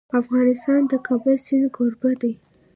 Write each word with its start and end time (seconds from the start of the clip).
افغانستان 0.19 0.81
د 0.87 0.89
د 0.91 0.93
کابل 1.07 1.35
سیند 1.45 1.65
کوربه 1.75 2.11
دی. 2.21 2.33